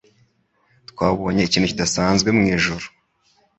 Twabonye 0.89 1.41
ikintu 1.43 1.69
kidasanzwe 1.71 2.29
mwijuru. 2.37 2.85